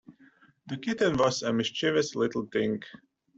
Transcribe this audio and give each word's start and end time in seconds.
The 0.65 0.77
kitten 0.77 1.15
was 1.17 1.43
a 1.43 1.53
mischievous 1.53 2.15
little 2.15 2.47
thing. 2.47 2.81